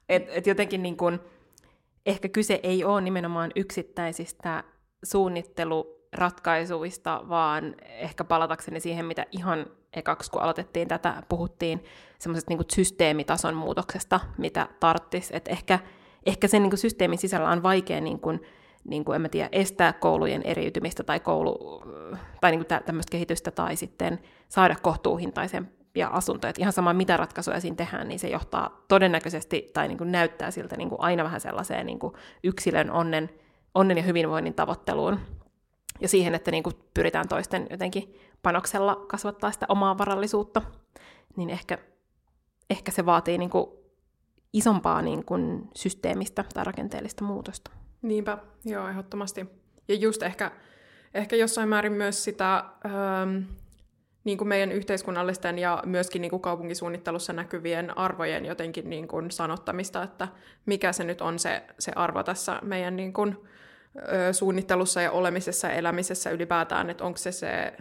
[0.09, 1.19] et, et jotenkin niin kuin,
[2.05, 4.63] ehkä kyse ei ole nimenomaan yksittäisistä
[5.03, 11.83] suunnitteluratkaisuista, vaan ehkä palatakseni siihen, mitä ihan ekaksi, kun aloitettiin tätä, puhuttiin
[12.19, 15.79] semmoisesta niin systeemitason muutoksesta, mitä tarttis, että ehkä
[16.25, 18.41] ehkä sen niin kuin systeemin sisällä on vaikea niin kuin,
[18.83, 21.83] niin kuin, en mä tiedä, estää koulujen eriytymistä tai, koulu,
[22.41, 26.49] tai niin kuin tämmöistä kehitystä tai sitten saada kohtuuhintaisempia asuntoja.
[26.49, 30.51] Että ihan sama, mitä ratkaisuja siinä tehdään, niin se johtaa todennäköisesti tai niin kuin näyttää
[30.51, 33.29] siltä niin kuin aina vähän sellaiseen niin kuin yksilön onnen,
[33.75, 35.19] onnen ja hyvinvoinnin tavoitteluun
[36.01, 40.61] ja siihen, että niin kuin pyritään toisten jotenkin panoksella kasvattaa sitä omaa varallisuutta,
[41.35, 41.77] niin ehkä,
[42.69, 43.69] ehkä se vaatii niin kuin
[44.53, 47.71] isompaa niin kuin systeemistä tai rakenteellista muutosta.
[48.01, 49.45] Niinpä, joo, ehdottomasti.
[49.87, 50.51] Ja just ehkä,
[51.13, 53.37] ehkä jossain määrin myös sitä ähm,
[54.23, 60.03] niin kuin meidän yhteiskunnallisten ja myöskin niin kuin kaupunkisuunnittelussa näkyvien arvojen jotenkin niin kuin sanottamista,
[60.03, 60.27] että
[60.65, 63.35] mikä se nyt on se, se arvo tässä meidän niin kuin,
[63.97, 67.73] ö, suunnittelussa ja olemisessa ja elämisessä ylipäätään, että onko se se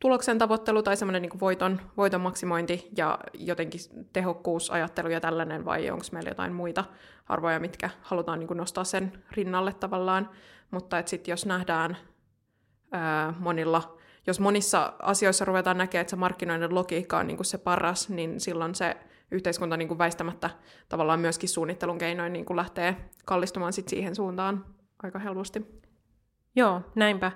[0.00, 3.80] tuloksen tavoittelu tai semmoinen niin voiton, voiton maksimointi ja jotenkin
[4.12, 6.84] tehokkuusajattelu ja tällainen, vai onko meillä jotain muita
[7.28, 10.30] arvoja, mitkä halutaan niin nostaa sen rinnalle tavallaan.
[10.70, 11.96] Mutta sitten jos nähdään
[12.92, 18.08] ää, monilla, jos monissa asioissa ruvetaan näkemään, että se markkinoiden logiikka on niin se paras,
[18.08, 18.96] niin silloin se
[19.30, 20.50] yhteiskunta niin väistämättä
[20.88, 24.64] tavallaan myöskin suunnittelun keinoin niin lähtee kallistumaan sit siihen suuntaan
[25.02, 25.82] aika helposti.
[26.56, 27.32] Joo, näinpä.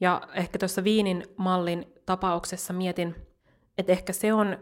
[0.00, 3.14] Ja ehkä tuossa Viinin mallin tapauksessa mietin,
[3.78, 4.58] että ehkä se on,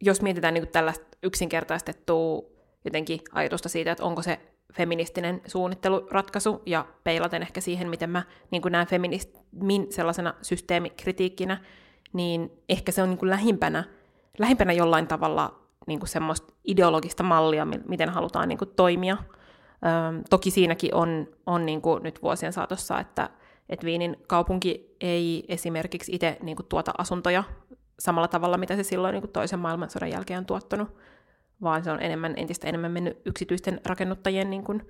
[0.00, 2.42] jos mietitään niin tällaista yksinkertaistettua
[2.84, 4.40] jotenkin ajatusta siitä, että onko se
[4.72, 11.64] feministinen suunnitteluratkaisu, ja peilaten ehkä siihen, miten mä niin näen feminismin sellaisena systeemikritiikkinä,
[12.12, 13.84] niin ehkä se on niin lähimpänä,
[14.38, 19.16] lähimpänä jollain tavalla niin semmoista ideologista mallia, miten halutaan niin toimia.
[19.86, 23.30] Öm, toki siinäkin on, on niin nyt vuosien saatossa, että
[23.68, 27.44] että Viinin kaupunki ei esimerkiksi itse niin kuin, tuota asuntoja
[27.98, 30.88] samalla tavalla, mitä se silloin niin kuin toisen maailmansodan jälkeen on tuottanut,
[31.62, 34.82] vaan se on enemmän, entistä enemmän mennyt yksityisten rakennuttajien niin kuin,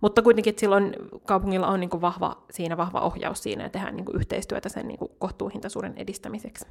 [0.00, 3.96] Mutta kuitenkin että silloin kaupungilla on niin kuin vahva, siinä vahva ohjaus siinä ja tehdään
[3.96, 6.66] niin kuin yhteistyötä sen niin kuin kohtuuhintaisuuden edistämiseksi.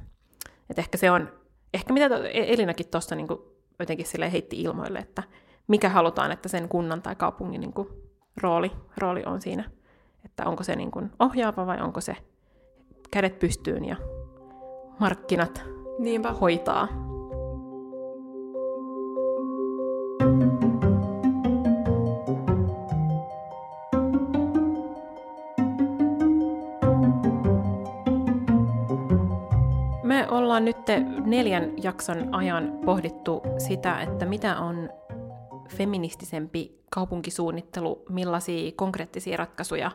[0.70, 1.28] Et ehkä se on,
[1.74, 3.28] ehkä mitä e- Elinakin tuossa niin
[3.78, 5.22] jotenkin sille heitti ilmoille, että
[5.68, 7.88] mikä halutaan, että sen kunnan tai kaupungin niin kuin
[8.36, 9.70] rooli, rooli on siinä.
[10.24, 12.16] Että onko se niin kuin ohjaava vai onko se
[13.10, 13.96] kädet pystyyn ja
[14.98, 15.64] markkinat
[15.98, 16.32] Niinpä.
[16.32, 16.88] hoitaa.
[30.02, 30.76] Me ollaan nyt
[31.24, 34.90] neljän jakson ajan pohdittu sitä, että mitä on
[35.68, 39.90] feministisempi kaupunkisuunnittelu, millaisia konkreettisia ratkaisuja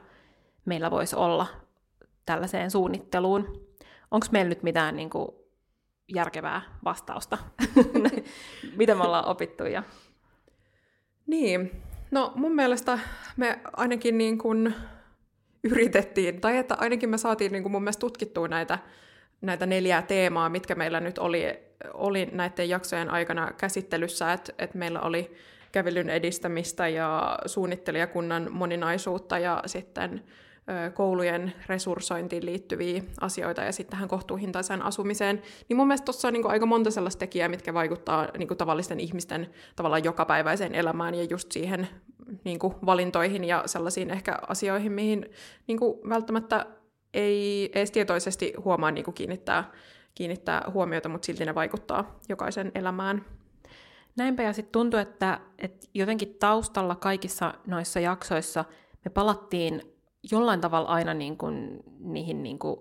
[0.65, 1.47] meillä voisi olla
[2.25, 3.65] tällaiseen suunnitteluun.
[4.12, 5.28] Onko meillä nyt mitään niin kuin,
[6.08, 7.38] järkevää vastausta,
[8.78, 9.63] mitä me ollaan opittu?
[9.63, 9.84] Ja...
[11.28, 12.99] Niin, no mun mielestä
[13.38, 14.75] me ainakin niin kuin
[15.63, 18.80] yritettiin, tai että ainakin me saatiin niin kuin mun mielestä tutkittua näitä,
[19.41, 21.60] näitä neljää teemaa, mitkä meillä nyt oli,
[21.93, 25.36] oli näiden jaksojen aikana käsittelyssä, että, että meillä oli
[25.71, 30.23] kävelyn edistämistä ja suunnittelijakunnan moninaisuutta ja sitten
[30.93, 36.47] koulujen resurssointiin liittyviä asioita ja sitten tähän kohtuuhintaiseen asumiseen, niin mun mielestä tuossa on niin
[36.47, 41.88] aika monta sellaista tekijää, mitkä vaikuttaa niin tavallisten ihmisten tavallaan jokapäiväiseen elämään ja just siihen
[42.43, 45.25] niin valintoihin ja sellaisiin ehkä asioihin, mihin
[45.67, 46.65] niin välttämättä
[47.13, 49.71] ei edes tietoisesti huomaa niin kiinnittää,
[50.15, 53.25] kiinnittää huomiota, mutta silti ne vaikuttaa jokaisen elämään.
[54.17, 58.65] Näinpä ja sitten tuntuu, että, että jotenkin taustalla kaikissa noissa jaksoissa
[59.06, 59.94] me palattiin
[60.31, 62.79] jollain tavalla aina niin kuin, niihin niin kuin,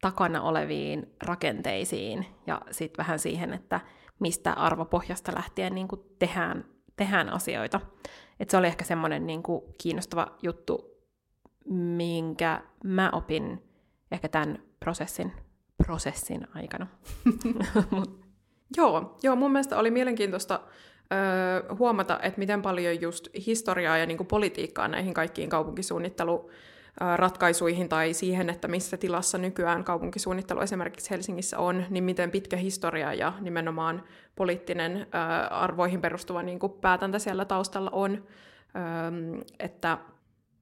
[0.00, 3.80] takana oleviin rakenteisiin ja sitten vähän siihen, että
[4.18, 6.64] mistä arvopohjasta lähtien niin kuin tehdään,
[6.96, 7.80] tehdään asioita.
[8.40, 10.96] Et se oli ehkä semmoinen niin kuin kiinnostava juttu,
[11.70, 13.62] minkä mä opin
[14.12, 15.32] ehkä tämän prosessin,
[15.76, 16.86] prosessin aikana.
[18.76, 20.60] Joo, joo, mun mielestä oli mielenkiintoista
[21.70, 26.50] ö, huomata, että miten paljon just historiaa ja niin kuin politiikkaa näihin kaikkiin kaupunkisuunnittelu
[27.16, 33.14] ratkaisuihin tai siihen, että missä tilassa nykyään kaupunkisuunnittelu esimerkiksi Helsingissä on, niin miten pitkä historia
[33.14, 34.02] ja nimenomaan
[34.36, 35.06] poliittinen
[35.50, 38.24] arvoihin perustuva niin kuin päätäntä siellä taustalla on.
[39.58, 39.98] Että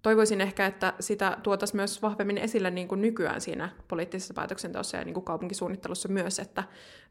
[0.02, 5.04] toivoisin ehkä, että sitä tuotaisiin myös vahvemmin esille niin kuin nykyään siinä poliittisessa päätöksenteossa ja
[5.04, 6.64] niin kuin kaupunkisuunnittelussa myös, että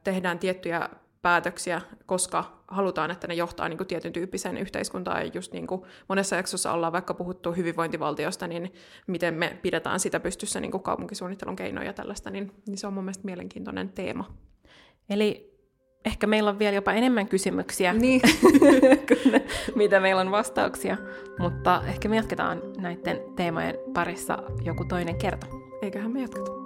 [0.03, 0.89] tehdään tiettyjä
[1.23, 5.21] päätöksiä, koska halutaan, että ne johtaa niin kuin tietyn tyyppiseen yhteiskuntaan.
[5.21, 8.73] Ja just niin kuin monessa jaksossa ollaan vaikka puhuttu hyvinvointivaltiosta, niin
[9.07, 12.93] miten me pidetään sitä pystyssä niin kuin kaupunkisuunnittelun keinoja ja tällaista, niin, niin se on
[12.93, 14.33] mun mielestä mielenkiintoinen teema.
[15.09, 15.53] Eli
[16.05, 18.21] ehkä meillä on vielä jopa enemmän kysymyksiä niin.
[19.07, 19.43] kuin
[19.75, 20.97] mitä meillä on vastauksia,
[21.39, 25.47] mutta ehkä me jatketaan näiden teemojen parissa joku toinen kerta.
[25.81, 26.62] Eiköhän me jatketa.